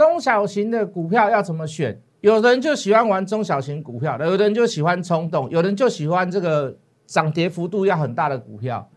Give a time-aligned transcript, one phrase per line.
[0.00, 2.00] 中小型的股票要怎么选？
[2.22, 6.74] 有人就喜欢玩中小型股票，有人就喜欢冲动，有人就喜欢这个
[7.06, 8.88] 涨跌幅度要很大的股票。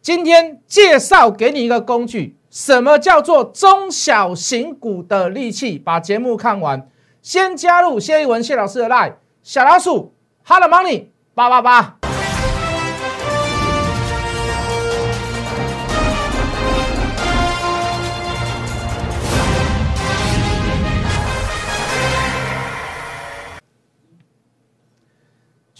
[0.00, 5.76] 今天介绍给你一个工具，什么叫做中小型股的利器？
[5.76, 6.88] 把节目看完，
[7.20, 10.14] 先加入谢一文谢老师的 line 小老鼠
[10.44, 12.03] Hello Money 八八八。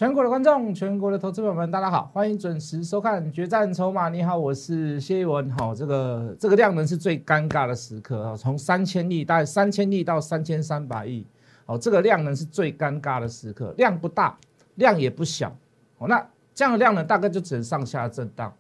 [0.05, 4.09] 全国的观众，全国的投资朋友们，大家好，欢迎准时收看《决战筹码》。
[4.11, 5.51] 你好，我是谢一文。
[5.53, 11.27] 好，这个这个量能是最尴尬的时刻啊，从三千亿大概三千亿到三千三百亿，
[11.65, 14.37] 哦，这个量能是最尴尬的时刻，量不大，
[14.75, 15.49] 量也不小，
[15.97, 16.23] 哦，那
[16.55, 18.53] 这样的量能大概就只能上下震荡。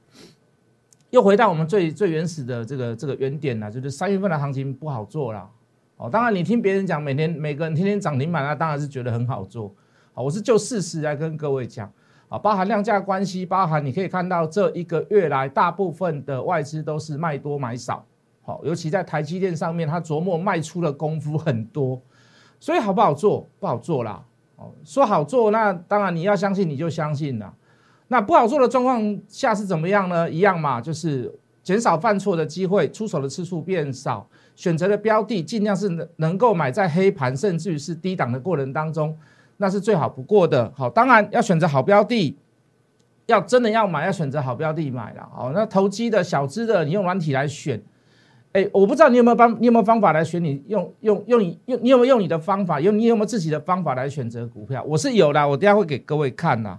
[1.10, 5.46] 又回到我们最最原始的这个这个原点了，就是三月份的行情不好做了。
[5.98, 9.70] 哦，当然你听别人讲，每天每个人天天涨停板，那当然是觉得很好做。
[10.16, 11.92] 好，我是就事实来跟各位讲，
[12.28, 18.06] 啊，包含量价关系，包含你可以看到这一个月来，大部分的外资都是卖多买少，
[18.42, 22.00] 好，尤其在台积电上面，它琢磨卖出的功夫很多，
[22.60, 23.48] 所以好不好做？
[23.58, 27.52] 不好做啦，哦，说好做，那当然你要相信你就相信啦，
[28.06, 30.30] 那不好做的状况下是怎么样呢？
[30.30, 39.18] 一样嘛，就是减少犯错的机会，出手的次数变少，选择的标的尽量是能能够买在黑盘，甚至于是低档的过程当中。
[39.56, 42.36] 那是最好不过的，好，当然要选择好标的，
[43.26, 47.80] 要真的要买，要选择好标的买了，好，那投机的小资的，你用软体来选，
[48.52, 50.42] 哎，我不知道你有没有方，你有没有方法来选？
[50.42, 52.80] 你用用用你用，你有没有用你的方法？
[52.80, 54.82] 用你有没有自己的方法来选择股票？
[54.84, 56.78] 我是有的，我等下会给各位看呐。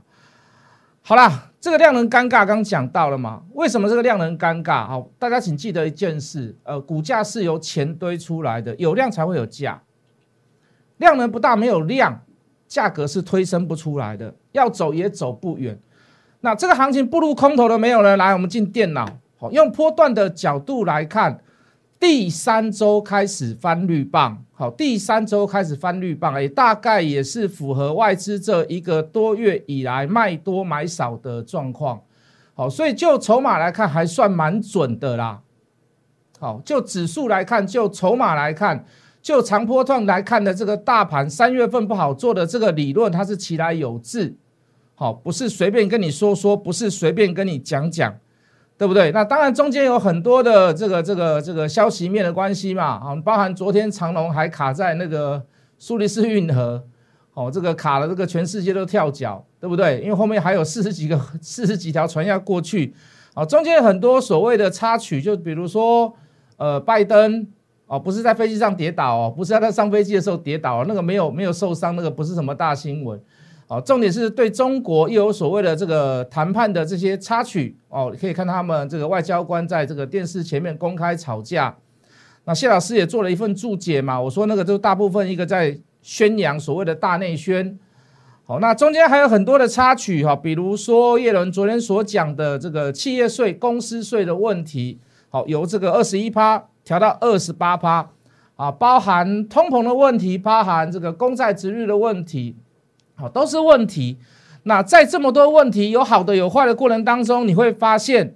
[1.02, 3.44] 好啦，这个量能尴尬，刚讲到了嘛？
[3.54, 4.88] 为什么这个量能尴尬？
[4.88, 9.82] 好，大家请记得一件事，呃，股价是由钱堆出来的，有量才会有价，
[10.98, 12.25] 量能不大，没有量。
[12.76, 15.80] 价格是推升不出来的，要走也走不远。
[16.42, 18.18] 那这个行情步入空头了没有呢？
[18.18, 19.08] 来，我们进电脑，
[19.38, 21.40] 好，用波段的角度来看，
[21.98, 32.02] 第三周开始翻绿棒，好，第三周开始翻绿棒，哎，大概也是符合外资这一个多月以来卖多买少的状况，
[32.56, 35.40] 好，所以就筹码来看，还算蛮准的啦。
[36.38, 38.84] 好，就指数来看，就筹码来看。
[39.26, 44.36] 就长波段来看的这个大盘，三月份不好做的这个理论，它是其来有致，
[44.94, 48.16] 好，不是随便跟你说说，不是随便跟你讲讲，
[48.78, 49.12] 对不对？
[49.12, 55.44] 那当然中间有很多的这个这个这个消息面的关系嘛，啊，包含昨天长隆还卡在那个
[55.80, 56.84] 苏黎世运河，
[57.34, 60.02] 哦，这个卡了，这个全世界都跳脚，对不对？
[60.02, 62.94] 因为后面还有四十几个、四十几条船要过去，
[63.34, 66.16] 啊，中间很多所谓的插曲，就比如说，
[66.58, 67.48] 呃，拜登。
[67.88, 73.20] 哦，不是在飞机上跌倒哦，不是在他上飞机的时候跌倒，那个没有没有受伤，那个不是什么大新闻。
[73.68, 81.76] 哦，重点是对中国又有所谓的这个谈判的这些插曲哦，可以看他们这个外交官在这个电视前面公开吵架。
[82.44, 87.78] 那谢老师也做了一份注解嘛，我说那个就大部分一个在宣扬所谓的大内宣。
[88.44, 96.68] 好，那中间还有很多的插曲哈，比如说叶伦昨天所讲的这个企业税、公司税的问题，好，由这个二十一趴。
[96.86, 98.08] 调到二十八趴，
[98.56, 102.56] 啊，包含通膨的问题，包含这个公债值率的问题，
[103.16, 104.18] 好，都是问题。
[104.64, 108.36] 那在这么多问题有好的有坏的过程当中，你会发现，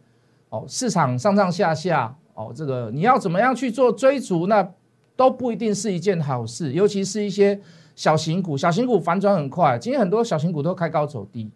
[0.49, 4.67] 哦，市场上上下下，哦，这个你要怎么样去做追逐，那
[5.15, 6.73] 都不一定是一件好事。
[6.73, 7.59] 尤其是一些
[7.95, 11.51] 小型股，小型股反转很快，今天很多小型股都开高走低，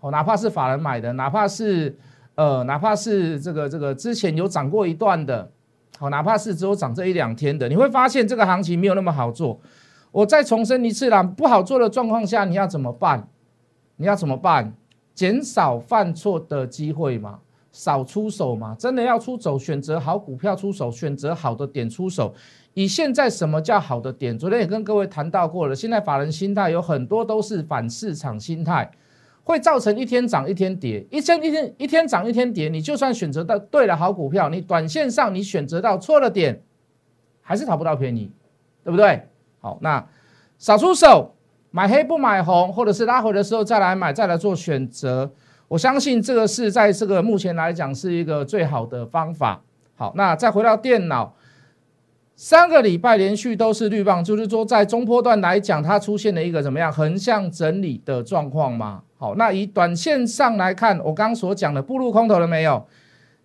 [0.00, 1.96] 哦，哪怕是法人买的，哪怕是
[2.34, 5.48] 呃，哪怕是这个这个之前有涨过一段的。
[5.98, 9.60] 好，哪怕是只有涨这一两天的，你会发现这个行情没有那么好做。
[10.10, 13.28] 我再重申一次啦，不好做的状况下，你要怎么办？
[13.96, 14.74] 你要怎么办？
[15.14, 17.38] 减少犯错的机会嘛，
[17.70, 18.74] 少出手嘛。
[18.78, 22.34] 真的要出手，选择好股票出手，选择好的点出手。
[22.74, 24.36] 以现在什么叫好的点？
[24.38, 28.90] 昨天也跟各位谈到过了，现在法人心态有很多都是反市场心态。
[29.44, 32.68] 会造成一天涨一天跌，一天一天一天涨一天跌。
[32.68, 36.62] 你就算选择到对了好股票，你短线上你选择到错了点，
[37.40, 38.30] 还是讨不到便宜，
[38.84, 39.28] 对不对？
[39.60, 40.04] 好，那
[40.58, 41.34] 少出手，
[41.70, 45.30] 买黑不买红，或者是拉回的时候再来买，再来做选择。
[45.68, 49.62] 我相信这个是在这个目前来讲是一个最好的方法。
[49.94, 51.34] 好，那再回到电脑。
[52.34, 59.02] 三个礼拜连续都是绿棒，就是说在中波段来讲，它出现了一个怎么样横向整理的状况吗？
[59.16, 62.86] 好，那以短线上来看，我刚所讲的步入空头了没有？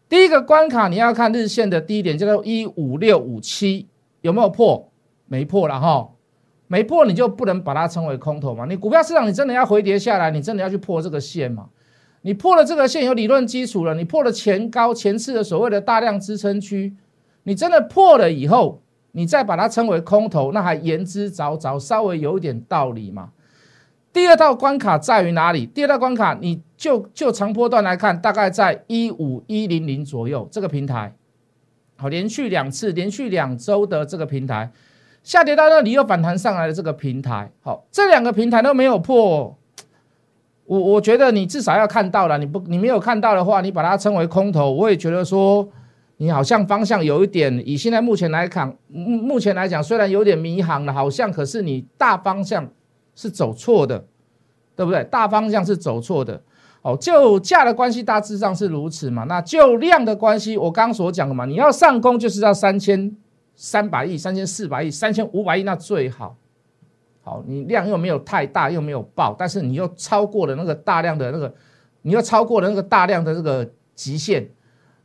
[0.09, 3.87] 第一个关卡你要看日线的低点，叫做一五六五七
[4.21, 4.89] 有没有破？
[5.27, 6.09] 没破了哈，
[6.67, 8.65] 没破你就不能把它称为空头嘛。
[8.65, 11.67] 你股票市场你真的要回跌下来，你真的要去破这个线嘛？
[12.21, 16.95] 你破了这个线有理论基础了，你破了前高前次的所谓的大量支撑区，
[17.47, 18.81] 你真的破了以后，
[19.13, 23.29] 你再把它称为空头，那还言之凿凿，稍微有一点道理嘛。
[24.11, 25.65] 第二道关卡在于哪里？
[25.65, 31.15] 第二道关卡，你就就长波段来看，大概在一五一零零左右这个平台，
[31.95, 34.69] 好，连续两次，连续两周的这个平台
[35.23, 39.57] 下跌到那里又反弹上来的这个平台，好，这两个平台都没有破。
[40.65, 45.65] 我我觉得你至少要看到了，你不你没有看到的话，你把它称为空头，我也觉得说
[46.17, 52.67] 你好像方向有一点，以现在目前来看，目目前来讲虽然有点迷航了，好像可是你大方向
[53.15, 54.05] 是走错的，
[54.75, 55.03] 对不对？
[55.03, 56.41] 大方向是走错的。
[56.81, 59.25] 哦，就价的关系大致上是如此嘛。
[59.25, 63.15] 那就量的关系，我刚刚所讲的嘛，你要上攻就是要三千
[63.55, 66.35] 三百亿、三千四百亿、三千五百亿，那最好。
[67.21, 71.53] 好，你量又没有太大，又没有爆，但是你又超过了那个大量的那个，
[72.01, 74.49] 你又超过了那个大量的这个极限。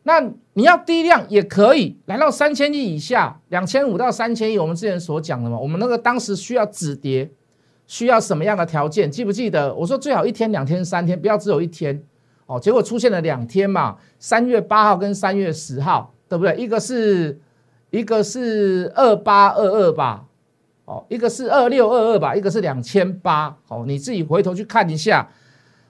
[0.04, 0.20] 那
[0.54, 7.30] 你要低量也可以，来到三千亿以下，两千五到三千亿，我们之前所讲的嘛，我们那个当时需要止跌，
[7.86, 9.10] 需要什么样的条件？
[9.10, 9.72] 记不记得？
[9.74, 12.02] 我说最好一天、两天、三天，不要只有一天。
[12.46, 16.56] 哦，结果出现了两天嘛，三月八号跟三月十号，对不对？
[16.56, 17.40] 一个是
[17.90, 20.24] 一个是二八二二吧。
[20.84, 23.56] 哦，一个是二六二二吧，一个是两千八。
[23.68, 25.28] 好，你自己回头去看一下。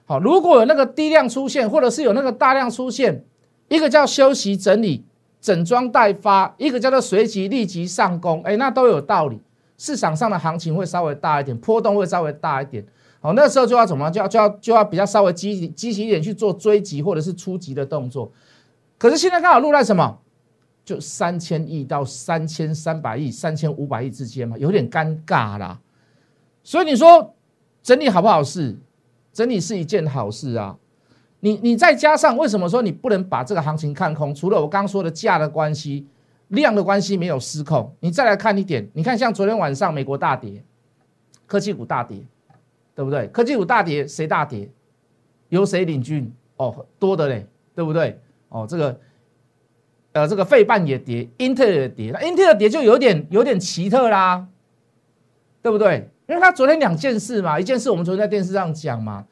[0.05, 3.25] 好，如果有那个低量出现，或者是有那个大量出现，
[3.73, 5.03] 一个叫休息整理、
[5.41, 9.41] 整装待发，一个叫做随即立即上攻，哎，那都有道理。
[9.79, 12.85] 市场上的行情会稍微大一点，波动会稍微大一点。
[13.19, 14.11] 好，那时候就要怎么？
[14.11, 18.31] 就要就要就要比较稍微积极积极一点去做追击或者是出击的动作。
[18.99, 20.19] 可是现在刚好落在什么？
[20.85, 25.79] 就三千亿到三千三百亿、三千五百亿之间嘛，有点尴尬啦。
[26.63, 27.33] 所以你说
[27.81, 28.77] 整理好不好事？
[29.33, 30.77] 整理是一件好事啊。
[31.43, 34.33] 你你再加上为什么说你不能把这个行情看空？
[34.33, 36.07] 除了我刚刚说的价的关系、
[36.47, 40.63] 量的关系没有失控，你再来看一点，你看像昨天晚上美国大跌，
[41.45, 42.17] 科技股大跌，
[42.95, 43.27] 对不对？
[43.27, 44.69] 科技股大跌，谁大跌？
[45.49, 46.31] 由谁领军？
[46.55, 48.17] 哦，多的嘞，对不对？
[48.47, 48.97] 哦，这个。
[50.13, 54.47] 呃，这个费半也跌，英特尔也跌，那英特尔跌就有点有点奇特啦，
[55.59, 56.07] 对不对？
[56.27, 59.25] 因为他昨天两件事嘛，一件事我们昨天在电视上讲嘛，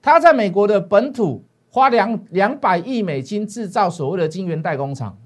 [0.00, 5.18] 他在美国的本土花两两百亿美金制造所谓的晶圆代工厂，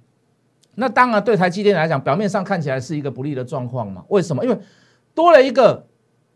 [0.77, 4.05] 那当然对台积电来讲，表面上看起来是一个不利的状况嘛。
[4.09, 4.45] 为什么？
[4.45, 4.57] 因为
[5.13, 5.87] 多了一个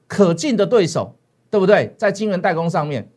[0.08, 1.16] 可敬的对手，
[1.48, 1.94] 对不对？
[1.96, 3.08] 在晶圆代工上面，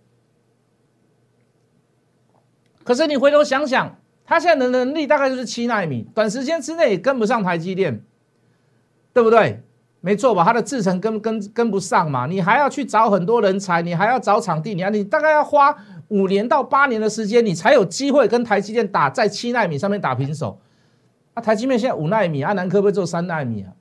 [2.84, 3.98] 可是你回头想想。
[4.25, 8.01] 他现在的能力大概就是七纳米，短时间之内也跟不上台积电，
[9.12, 9.62] 对不对？
[10.00, 10.46] 没错吧？
[10.46, 15.75] 它的制程跟跟跟不上嘛，你还要去找很多人才，你还要找场地，你要你大概要花
[16.13, 20.60] 五年到八年的时间，你才有机会跟台积电打在七纳米上面打平手。
[21.33, 23.74] 啊，台积电现在五纳米，阿南科不做三纳米啊？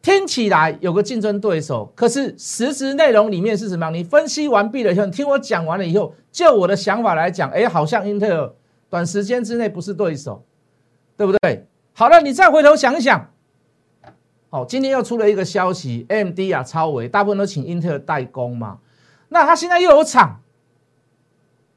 [0.00, 3.90] 听起来有个竞争对手，可是实质内容里面是什么？
[3.90, 8.52] 你分析完毕了以后，你听我讲完了以后，就我的想法来讲，哎，好像英特尔。
[8.88, 10.42] 短时间之内不是对手，
[11.16, 11.68] 对不对？
[11.92, 13.30] 好了，你再回头想一想。
[14.48, 18.78] 好，今天又出了一个消息，M D 啊，超微大部分都请英特尔代工嘛。
[19.28, 20.40] 那他现在又有厂，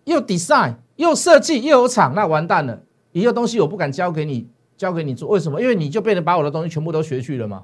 [0.06, 2.82] 又 design，又设计，又有厂，那完蛋了。
[3.12, 5.62] 一个东西我不敢交给你，交给你做，为什么？
[5.62, 7.64] 因为你就变成把我的东西全部都学去了嘛，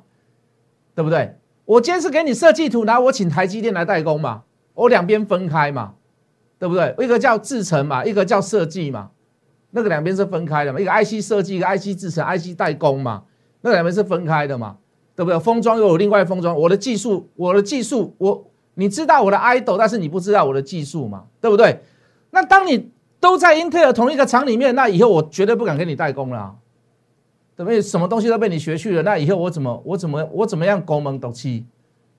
[0.95, 1.35] 对不对？
[1.65, 4.43] 我今天是给你设计图，然后我请台积电来代工嘛，
[4.73, 5.93] 我两边分开嘛，
[6.57, 6.95] 对不对？
[6.99, 9.11] 一个叫制程嘛，一个叫设计嘛。
[9.71, 13.23] 那个两边是分开的嘛，一个 IC 设计，一个 IC 制成，IC 代工嘛，
[13.61, 14.77] 那两边是分开的嘛，
[15.15, 15.39] 对不对？
[15.39, 21.79] 封装又有另外封装，我的技术，我的技术，我你知道我的 idol，但是你不知道我的技术嘛，对不对？
[22.31, 26.55] 那当你都在英特尔同一个厂里面，那以后我绝对不敢跟你代工了，
[27.55, 27.81] 对不对？
[27.81, 31.65] 什么东西都被你学去了，那以后我怎么我怎么我怎么样攻门斗气，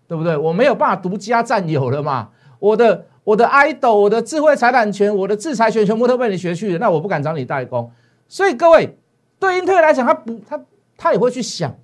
[0.07, 0.37] 对不对？
[0.37, 3.07] 我没有办法独家占有了嘛，我的。
[3.23, 7.89] 我的 idol，我的智慧财产权，我的制裁权全部都被你学去了，那我不敢找你代工。
[8.27, 8.97] 所以各位，
[9.39, 10.61] 对英特尔来讲，他不，他
[10.97, 11.77] 他也会去想，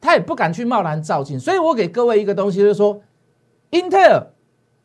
[0.00, 1.38] 他也不敢去贸然造进。
[1.38, 3.00] 所以我给各位一个东西，就是说，
[3.70, 4.26] 英特尔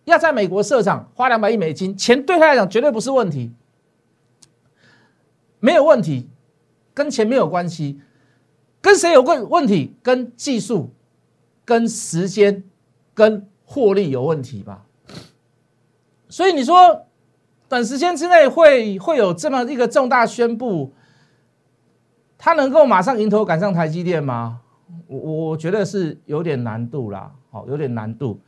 [0.05, 3.53] 要在美国设厂，花两百亿美金，钱对他来讲绝对不是问题，
[5.59, 6.29] 没有问题，
[6.93, 8.01] 跟钱没有关系，
[8.81, 9.95] 跟谁有问问题？
[10.03, 10.93] 跟技术、
[11.63, 12.63] 跟时间、
[13.13, 14.85] 跟获利有问题吧？
[16.27, 17.05] 所以你说，
[17.69, 20.91] 短时间之内会会有这么一个重大宣布，
[22.37, 24.59] 他能够马上迎头赶上台积电吗？
[25.07, 28.39] 我我觉得是有点难度啦，好，有点难度。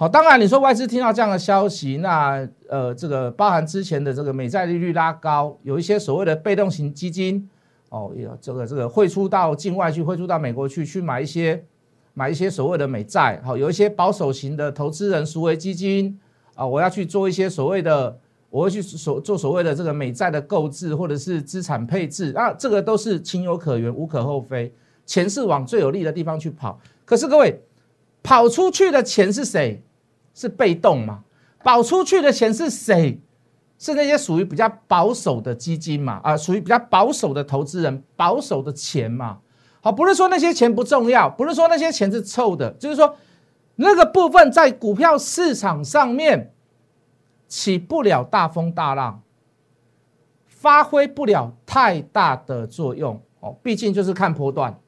[0.00, 7.46] 好，当然你说外资听到这样的消息，那呃，这个包含之前的这个美债利率拉高，有一些所谓的被动型基金，
[7.90, 11.62] 哦，有这个这个汇出到境外去，汇出到美国去，去买一些
[12.14, 16.18] 买一些所谓的美债，好，有一些保守型的投资人赎回基金
[16.54, 24.72] 啊，我要去做一些所谓的，我会去所做所谓的这个美债的购置或者是资产配置，啊，这个都是情有可原，无可厚非，
[25.04, 26.80] 钱是往最有利的地方去跑。
[27.04, 27.60] 可是各位，
[28.22, 29.82] 跑出去的钱是谁？
[30.34, 31.24] 是被动嘛？
[31.62, 33.20] 保出去的钱是谁？
[33.78, 36.20] 是那些属于比较保守的基金嘛？
[36.22, 39.38] 啊，属于比较保守的投资人，保守的钱嘛？
[39.80, 43.16] 好，不是说那些钱不重要，不是说那些钱是臭的，就是说
[43.76, 46.52] 那个部分在股票市场上面
[47.48, 49.22] 起不了大风大浪，
[50.46, 53.18] 发挥不了太大的作用。
[53.40, 54.78] 哦，毕竟就是看波段，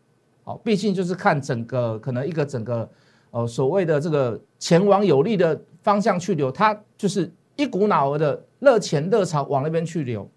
[0.44, 2.90] 哦，毕竟就是看整个可能一个整个。
[3.32, 10.30] 哦，所谓的这个钱往有利的方向去流，它就是一股脑儿的热钱热潮往那边去流。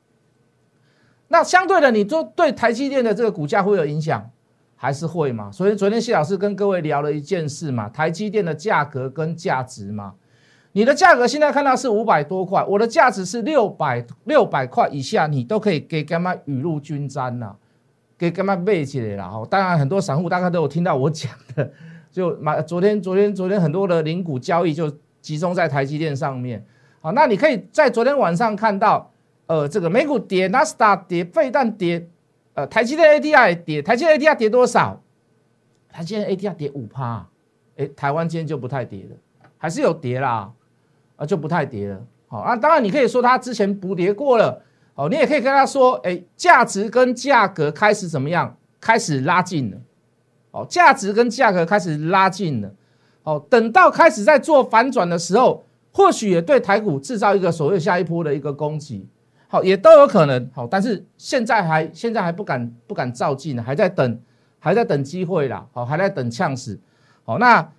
[1.28, 4.30] 那相对的，你说对台积电的这个股价会有影响，
[4.76, 5.52] 还是会嘛？
[5.52, 10.14] 所以昨天谢老师跟各位聊了一件事嘛，台积电的价格跟价值嘛。
[10.72, 17.56] 你的价格现在看到是五百多块，我的价值是六百六百块以下，你都可以给干嘛雨露均沾呐，
[18.18, 19.46] 给干嘛背起来了哈。
[19.50, 21.70] 当然，很多散户大概都有听到我讲的。
[22.16, 26.66] 就买昨天昨天昨天很多的零股交易就集中在台积电上面，
[27.02, 29.12] 好，那你可以在昨天晚上看到，
[29.48, 32.08] 呃，这个美股跌，纳斯达跌，费蛋跌，
[32.54, 35.02] 呃，台积电 ADR 跌，台积电 ADR 跌多少？
[35.90, 37.28] 台积电 ADR 跌五趴，
[37.76, 39.18] 哎，台湾今天就不太跌了，
[39.58, 40.50] 还是有跌啦，
[41.18, 48.56] 啊，就不太跌了，好啊，当然你可以说它之前补跌过了，好，你也可以跟他说，哎，价值跟价格开始怎么样？
[48.80, 49.78] 开始拉近了。
[50.56, 52.72] 哦，价值跟价格开始拉近了，
[53.24, 59.06] 哦，等到开始在做反转的时候，或许也对台股制造一个所谓下一波的一个攻击，
[59.50, 64.18] 好，也都有可能，好，但是现在还现在还不敢不敢照进，还在等，
[64.58, 66.80] 还在等机会啦，好，还在等呛死，
[67.26, 67.70] 好，那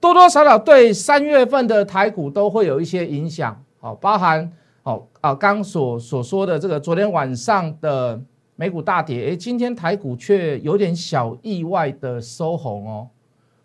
[0.00, 4.50] 多多少少对三月份的台股都会有一些影响，好，包含，
[4.82, 8.20] 好啊，刚所所说的这个昨天晚上的。
[8.58, 13.08] 美股大跌，哎，今天台股却有点小意外的收红哦，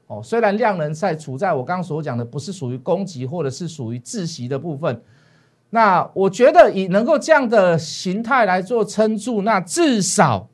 [0.07, 5.01] 哦，虽然量能在处在我刚刚所讲的不是属于攻击或者是属于窒息的部分，
[5.69, 10.50] 那我觉得以能够这样的形态来做撑住，那至少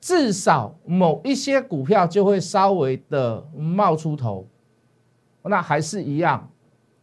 [0.00, 4.46] 至少某一些股票就会稍微的冒出头，
[5.42, 6.48] 那还是一样，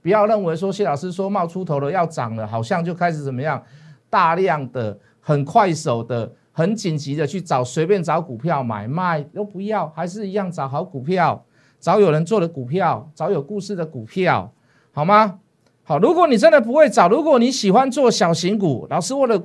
[0.02, 3.62] 不要认为说谢老师说冒出头了要涨了，好像就开始怎么样
[4.10, 4.98] 大量的。
[5.28, 11.44] 很快手的，很紧急的去找随便找股票买卖都不要，还是一样找好股票，
[11.82, 14.50] 找有人做的股票，找有故事的股票，
[14.94, 15.40] 好吗？
[15.84, 19.44] 好，如果你真的不会找，如果你喜欢做小型股，老师为了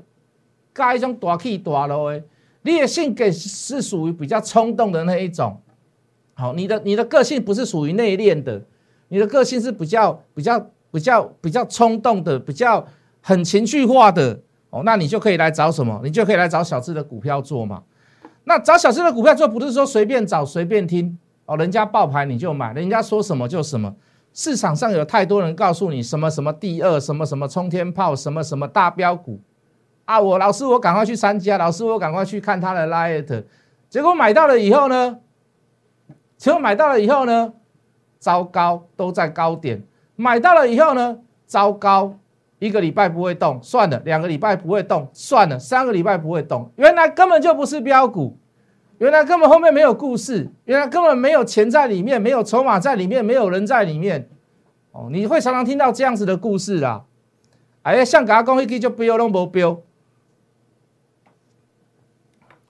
[0.73, 2.23] 盖一种大气大楼诶，
[2.62, 5.61] 你的性格是属于比较冲动的那一种。
[6.35, 8.62] 好，你的你的个性不是属于内敛的，
[9.09, 10.61] 你的个性是比较比较
[10.93, 12.87] 比较比较冲动的，比较
[13.21, 14.39] 很情绪化的。
[14.73, 16.00] 哦，那你就可以来找什么？
[16.02, 17.83] 你就可以来找小智的股票做嘛。
[18.45, 23.95] 那找小智的股票做，不是说随便找随便听哦，人家爆牌你就买，人家说什么就什么。
[24.33, 29.38] 市场上有太多人告诉你什么什么第二，什么什么冲天炮，什么什么大标股
[30.07, 30.19] 啊！
[30.19, 33.45] 我老师，我赶快去参加，老师，我赶快去看他的 light，
[33.91, 35.19] 结果买到了以后呢？
[36.38, 37.52] 结果买到了以后呢？
[38.19, 39.85] 糟糕，都在高点。
[40.17, 41.19] 买到了以后呢？
[41.47, 42.19] 糟糕。
[42.62, 48.38] 一个礼拜不会动，算了；两个礼拜不会动，算了；三个礼拜不会动，原来根本就不是标股，
[48.99, 54.28] 原来根本后面没有故事，原来根本没有钱在里面，没有筹码在里面，没有人在里面。
[54.92, 57.04] 哦，你会常常听到这样子的故事啦。
[57.83, 59.81] 哎，像给他讲一句就标都不标，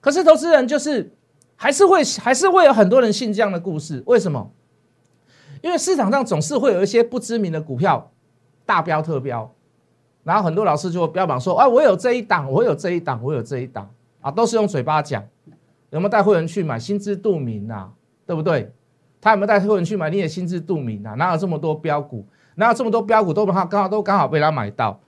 [0.01, 1.13] 可是投资人就是
[1.55, 4.49] 还是会还是会有很多人信这样的故事，为什么？
[5.61, 8.11] 因为市场上总是会有一些不知名的股票
[8.65, 9.53] 大标特标。
[10.23, 13.89] 然后很多老师就会标榜说：“哎，我有这一档，我有这一档，我有这一档
[14.21, 15.21] 啊，都是用嘴巴讲，
[15.89, 16.79] 有没有带会员去买？
[16.79, 17.89] 心知肚明呐，
[18.25, 18.71] 对不对？
[19.19, 20.09] 他有没有带会员去买？
[20.09, 22.25] 你也心知肚明啊，哪有这么多标股？
[22.55, 24.99] 哪有这么多标股都好刚好都刚好被他买到？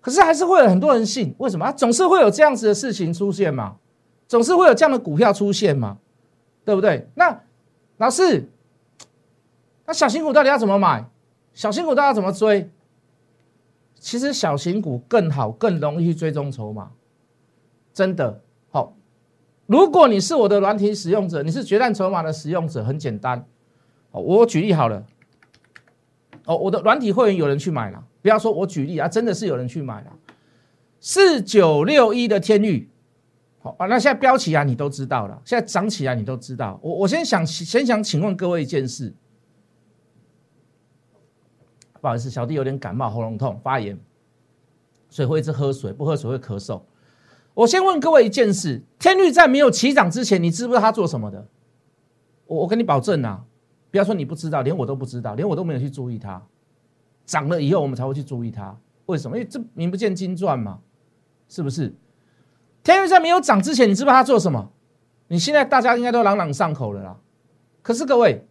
[0.00, 1.72] 可是还是会有很多人信，为什么？
[1.72, 3.76] 总是会有这样子的事情出现嘛，
[4.28, 5.96] 总是会有这样的股票出现嘛，
[6.64, 7.08] 对不对？
[7.14, 7.40] 那
[7.96, 8.50] 老师，
[9.86, 11.04] 那小型股到底要怎么买？
[11.54, 12.70] 小型股到底要怎么追？”
[14.04, 16.90] 其实小型股更好，更容易去追踪筹码，
[17.94, 18.94] 真的好。
[19.64, 23.42] 如果你是我的软体使用者，你是决战筹码的使用者，很简单。
[24.10, 25.02] 哦，我举例好了。
[26.44, 30.12] 哦，我的软体会员有人去买了，不要说我举例啊，真的是有人去买了。
[31.00, 32.90] 四九六一的天域，
[33.62, 36.78] 好啊，那现在飙起来你都知道了，现在涨起来你都知道。
[36.82, 39.14] 我我先想先想请问各位一件事，
[42.04, 43.98] 不好意思，小弟有点感冒，喉咙痛，发炎，
[45.08, 46.82] 所以会一直喝水，不喝水会咳嗽。
[47.54, 51.46] 我先问各位一件事：天律在没有起涨之前，你知不知道他做什么的？
[52.44, 53.42] 我我跟你保证啊，
[53.90, 56.42] 不要说你不知道，连我都不知道，连我都没有去注意它。
[57.24, 58.76] 涨了以后，我们才会去注意它。
[59.06, 59.38] 为什么？
[59.38, 60.80] 因为这名不见经传嘛，
[61.48, 61.94] 是不是？
[62.82, 64.70] 天律在没有涨之前，你知不知道他做什么？
[65.28, 67.16] 你现在大家应该都朗朗上口了啦。
[67.80, 68.46] 可是各位，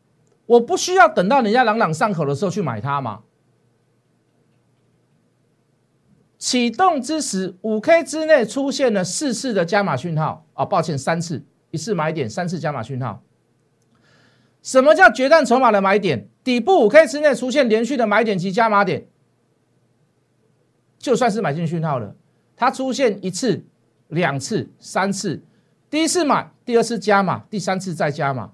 [0.48, 3.22] 我不需要等到人家朗朗上口的时候去买它嘛？
[6.43, 13.23] 启动之时，五 K 之内出现了四次的加码讯号啊，抱歉，三次，一次买点，三次加码讯号。
[14.62, 16.27] 什么叫决战筹码的买点？
[16.43, 19.07] 底部五 K 之内出现连续的买点及加码点，
[21.00, 22.13] 就算是买进讯号了。
[22.57, 23.63] 它出现一次、
[24.09, 25.41] 两次、三次，
[25.89, 28.51] 第一次买，第二次加码，第三次再加码。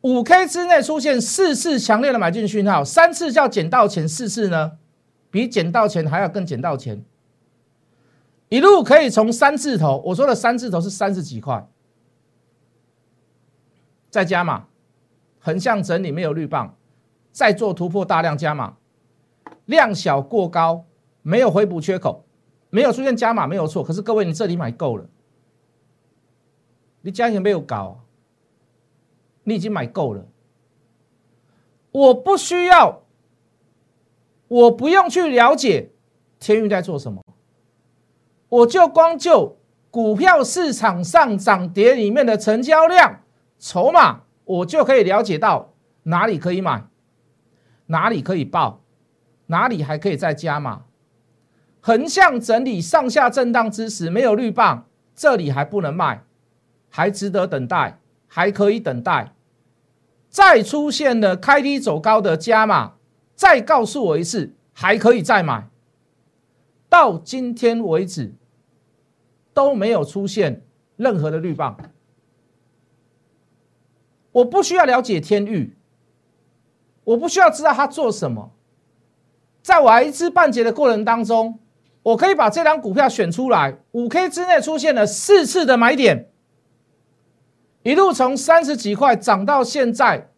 [0.00, 4.78] 五 K 之内出现四次强烈的买进讯号，三次叫捡到钱，四次呢？
[5.30, 7.04] 比捡到钱还要更捡到钱，
[8.48, 11.68] 一路可以从三字头，我说的三字头是三十几块，
[14.08, 14.66] 再加码，
[15.38, 16.74] 横向整理没有绿棒，
[17.30, 18.76] 再做突破大量加码，
[19.66, 20.86] 量小过高，
[21.20, 22.24] 没有回补缺口，
[22.70, 25.04] 没有出现加码没有错，可是各位你这里买够了，
[27.02, 28.00] 你家钱没有搞，
[29.44, 30.24] 你已经买够了，
[31.92, 33.02] 我不需要。
[34.48, 35.90] 我不用去了解
[36.40, 37.22] 天运在做什么，
[38.48, 39.58] 我就光就
[39.90, 43.20] 股票市场上涨跌里面的成交量、
[43.58, 45.74] 筹码，我就可以了解到
[46.04, 46.84] 哪里可以买，
[47.86, 48.80] 哪里可以报，
[49.46, 50.84] 哪里还可以再加码。
[51.80, 56.24] 横向整理、上下震荡之时没有绿棒，这里还不能卖，
[56.88, 59.32] 还值得等待，还可以等待。
[60.28, 62.94] 再出现了开低走高的加码。
[63.38, 65.68] 再告诉我一次，还可以再买。
[66.88, 68.34] 到今天为止
[69.54, 71.78] 都没有出现任何的绿棒。
[74.32, 75.76] 我不需要了解天域，
[77.04, 78.50] 我不需要知道他做什么。
[79.62, 81.60] 在我一知半解的过程当中，
[82.02, 86.28] 我可以把这张股票选出来，五 K 之内出现了四次的买点，
[87.84, 90.32] 一路从三十几块涨到现在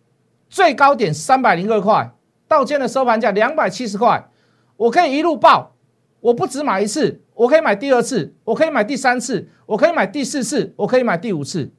[0.51, 2.15] 最高点三百零二块。
[2.51, 4.29] 到今天的收盘价两百七十块，
[4.77, 5.77] 我可以一路报，
[6.19, 11.73] 我不止买一次，我可以买第二次，我可以买第三次，我可以买第四次，我可以买第五次，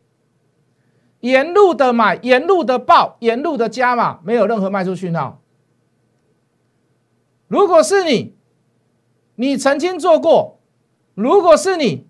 [1.19, 5.41] 沿路的买，沿路的报，沿路的加码，没有任何卖出讯号。
[7.49, 8.37] 如果是你，
[9.35, 10.61] 你曾经做过；
[11.15, 12.07] 如果是你，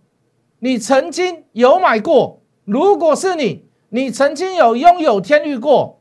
[0.59, 6.00] 你曾经有买过；如果是你，你曾经有拥有天域过。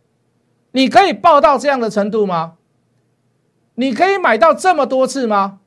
[0.73, 2.57] 你可以报到这样的程度吗？
[3.75, 5.61] 你可以买到这么多次吗？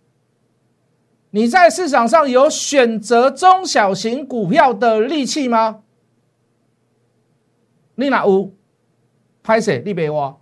[1.31, 5.81] 你在市场上有选择中小型股票的利器吗？
[7.95, 8.51] 你哪有？
[9.41, 9.81] 拍谁？
[9.85, 10.37] 你别挖。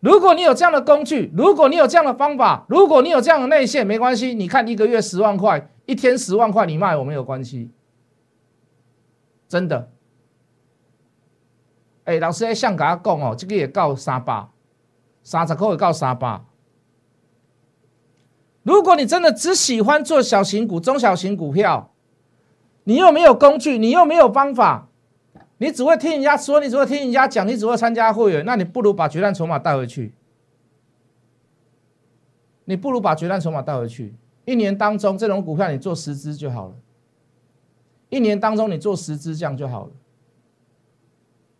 [0.00, 4.34] 如果你有这样的工具，如果你有这样的方法，如果你有这样的内线，没关系。
[4.34, 7.70] 你看一个月十万块，一天十万块，你卖我没有关系，
[9.48, 9.90] 真的。
[12.04, 14.46] 哎，老师，向甲讲哦，这个也到三百，
[15.22, 16.40] 三十块也到三百。
[18.62, 21.92] 如果你真的只喜欢做小型股、中小型股票，
[22.84, 24.88] 你又没有工具，你又没有方法，
[25.58, 30.14] 你只会听人家说，你只会听人家讲，你只会参加会员，那你不如把决战筹码带回去。
[32.66, 34.14] 你不如把决战筹码带回去。
[34.46, 36.74] 一年当中，这种股票你做十只就好了。
[38.08, 39.92] 一年当中，你做十只这样就好了。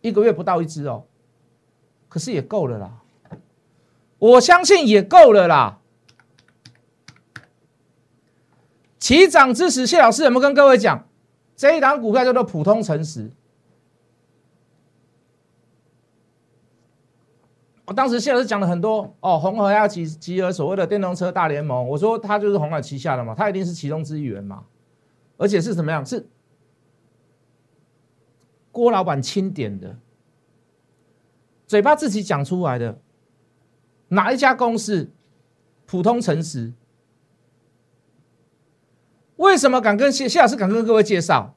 [0.05, 1.03] 一个月不到一只哦，
[2.07, 3.01] 可是也够了啦，
[4.19, 5.79] 我相信也够了啦。
[8.99, 11.07] 起涨之时，谢老师有没有跟各位讲，
[11.55, 13.31] 这一档股票叫做普通诚实？
[17.85, 24.65] 我当时谢老师讲了很多哦，红河要集集合所谓的电动车大联盟，我说他就是红海旗下的嘛，他一定是其中之一员嘛，
[25.37, 26.05] 而且是什么样？
[26.05, 26.27] 是。
[28.75, 29.95] 郭老板钦点的，
[31.65, 32.99] 嘴巴自己讲出来的，
[34.09, 35.13] 哪一家公司
[35.85, 36.73] 普通诚实？
[39.37, 41.55] 为什么敢跟谢谢老师敢跟各位介绍？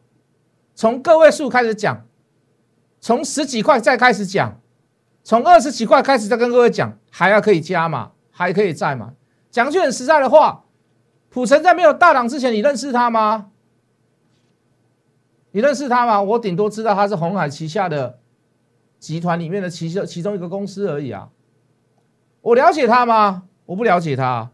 [0.76, 2.06] 从个位数开始讲，
[3.00, 4.60] 从十几块再开始讲，
[5.24, 9.14] 从二十几块开始再跟各位讲，还要可以加嘛，还可以再嘛。
[9.50, 10.66] 讲句很实在的话，
[11.30, 13.50] 普成在没有大涨之前，你认识他吗？
[15.50, 16.20] 你认识他吗？
[16.20, 18.18] 我顶多知道他是红海旗下的
[18.98, 21.30] 集团里面的其中其中一个公司而已啊。
[22.40, 23.44] 我了解他吗？
[23.66, 24.50] 我不了解他。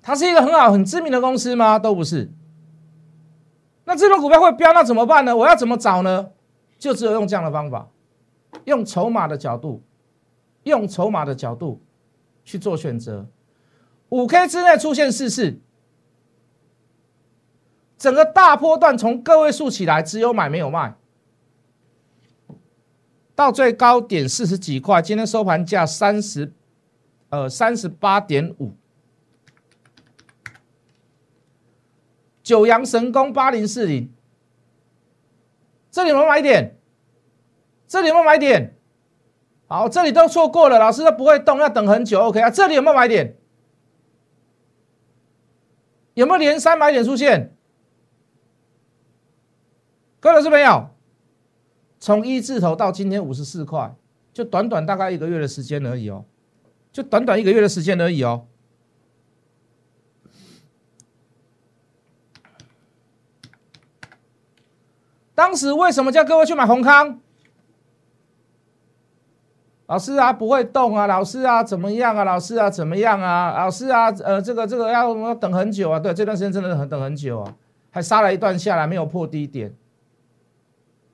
[0.00, 1.78] 他是一个很好、很知名的公司吗？
[1.78, 2.30] 都不是。
[3.84, 5.36] 那这种股票会飙，那怎么办呢？
[5.36, 6.30] 我要怎么找呢？
[6.78, 7.88] 就只有用这样的方法，
[8.64, 9.82] 用筹码的角度，
[10.64, 11.80] 用筹码的角度
[12.44, 13.26] 去做选择。
[14.08, 15.60] 五 K 之内出现四次，
[18.02, 20.96] 整个大波段从个位数起来，只有买没有卖，
[23.36, 26.52] 到最高点四十几块，今天收盘价三十，
[27.28, 28.72] 呃，三十八点五。
[32.42, 34.12] 九阳神功八零四零，
[35.92, 36.76] 这里有没有买点？
[37.86, 38.74] 这里有没有买点？
[39.68, 42.18] 好，这里都错过了，老师都不会动，要等很久。
[42.18, 43.36] OK 啊，这里有没有买点？
[46.14, 47.51] 有没有连三买点出现？
[50.22, 50.88] 各位老师朋友，
[51.98, 53.92] 从一字头到今天五十四块，
[54.32, 56.24] 就短短大概一个月的时间而已哦，
[56.92, 58.46] 就短短一个月的时间而已哦。
[65.34, 67.18] 当时为什么叫各位去买宏康？
[69.86, 71.08] 老师啊，不会动啊！
[71.08, 72.22] 老师啊，怎么样啊？
[72.22, 73.58] 老师啊，怎么样啊？
[73.58, 75.98] 老师啊，呃，这个这个要要等很久啊！
[75.98, 77.56] 对，这段时间真的很等很久啊，
[77.90, 79.74] 还杀了一段下来，没有破低点，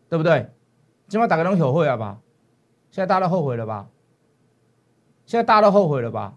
[0.09, 0.51] 对不对？
[1.09, 2.18] 今晚打个龙友会了吧？
[2.90, 3.88] 现在大家都后悔了吧？
[5.27, 6.35] 现在大家都后悔了吧？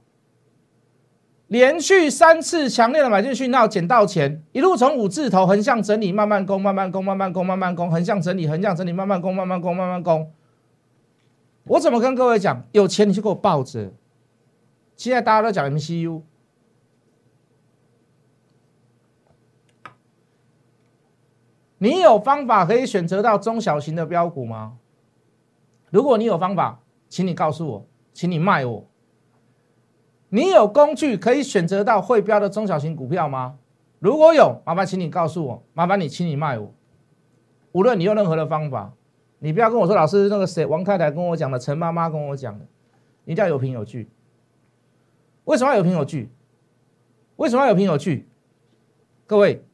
[1.47, 10.31] 连续三次强烈的买进讯号，捡到钱，一路从五字头横向整理，慢慢攻，慢慢攻，慢慢攻，慢慢攻，横向整理，横向整理，慢慢攻，慢慢攻，慢慢攻。
[11.65, 12.63] 我怎么跟各位讲？
[12.71, 13.91] 有钱你就给我抱着。
[14.95, 16.21] 现在大家都讲 MCU，
[21.83, 24.77] 你有方法可以选择到中小型的标股吗？
[25.89, 28.85] 如果你有方法，请你告诉我，请你卖我。
[30.29, 33.57] 你有工具可以选择到会标的中小型股票吗？
[33.97, 36.71] 如果有，麻烦请你告诉我，麻烦你，请你卖我。
[37.71, 38.93] 无论你用任何的方法，
[39.39, 42.67] 你不要跟我说老师那个谁王太太跟我讲的，陈妈妈跟我讲的，
[43.25, 44.07] 一定要有凭有据。
[45.45, 46.29] 为什么要有凭有据？
[47.37, 48.29] 为什么要有凭有据？
[49.25, 49.65] 各位，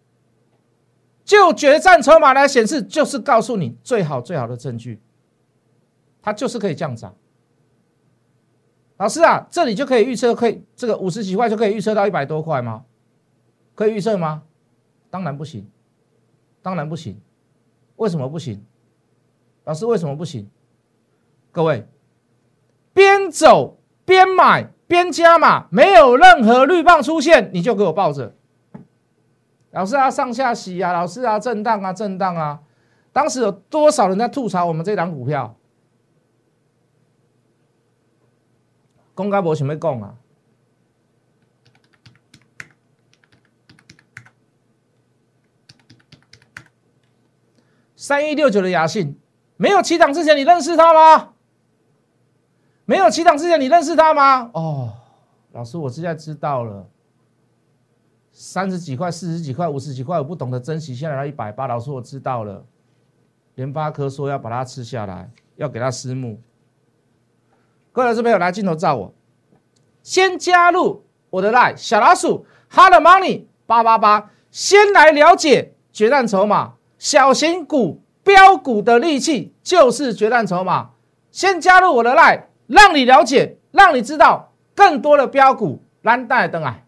[1.28, 5.02] 就决战筹码来显示，就是告诉你最好最好的证据，
[6.22, 7.14] 它就是可以降涨。
[8.96, 12.86] 老师啊，这里就可以预测，可以这个五十几块就可以预测到一百多块吗？
[13.76, 14.44] 可以预测吗？
[15.10, 15.70] 当然不行，
[16.62, 17.20] 当然不行。
[17.98, 18.66] 为什么不行？
[19.66, 20.50] 老师为什么不行？
[21.52, 21.86] 各位，
[22.94, 28.34] 边走边买边加码，没有任何绿棒出现，你就给我抱着。
[29.72, 32.62] 老师啊，上下洗啊，老师啊，震荡啊，震荡啊。
[33.12, 35.56] 当时有多少人在吐槽我们这档股票？
[39.14, 40.16] 公开无想要讲啊！
[47.96, 49.20] 三一六九的雅信
[49.58, 51.34] 没有起涨之前，你认识他吗？
[52.86, 54.52] 没有起涨之前，你认识他吗？
[54.54, 54.94] 哦，
[55.52, 56.88] 老师，我现在知道了。
[58.40, 61.66] 三十几块、四十几块、五十几块，我不懂得珍惜，现在到一百八。
[61.66, 62.64] 老师，我知道了。
[63.56, 66.40] 联发科说要把它吃下来，要给它私募。
[67.92, 69.12] 各位老师朋友，来镜头照我，
[70.04, 80.92] 先加入我的 line 小老鼠 hard money 八八八，先来了解决战筹码，小型股标股的利器就是决战筹码。
[81.32, 86.84] 先加入我的 line，让你了解，让你知道更多的标股蓝带灯啊！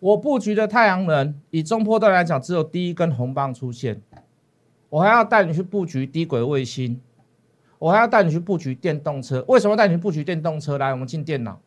[0.00, 4.00] 我布局的太阳能，以中波段来讲，只有第一根红棒出现。
[4.88, 7.00] 我还要带你去布局低轨卫星，
[7.78, 9.44] 我还要带你去布局电动车。
[9.46, 10.78] 为什么带你去布局电动车？
[10.78, 11.60] 来，我们进电脑，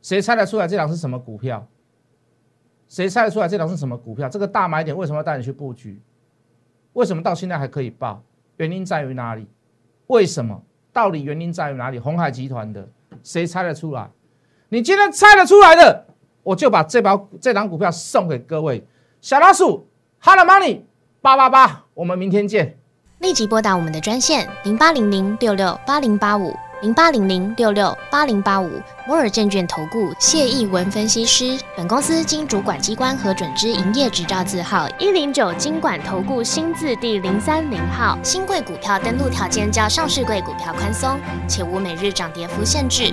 [0.00, 1.66] 谁猜得出来这档是什么股票？
[2.88, 4.28] 谁猜得出来这档是什么股票？
[4.28, 6.00] 这个大买点为什么要带你去布局？
[6.94, 8.22] 为什么到现在还可以报？
[8.56, 9.46] 原因在于哪里？
[10.06, 10.62] 为什么？
[10.92, 11.98] 到底原因在于哪里？
[11.98, 12.88] 红海集团的，
[13.22, 14.08] 谁猜得出来？
[14.70, 16.06] 你今天猜得出来的？
[16.42, 18.86] 我就把这包这档股票送给各位，
[19.20, 19.86] 小老鼠
[20.20, 20.80] ，Hello Money
[21.20, 21.84] 八八八。
[21.94, 22.78] 我们明天见。
[23.18, 28.70] 立即拨打我们的专线零八零零六六八零八五零八零零六六八零八五
[29.08, 31.58] 摩尔证券投顾谢义文分析师。
[31.76, 38.16] 本公司经主管机关核准之营业执照字号一零九金管投顾新字第零三零号。
[38.22, 43.12] 新贵股票登录条件较上市贵股票宽松，且无每日涨跌幅限制。